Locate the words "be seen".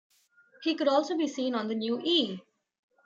1.15-1.53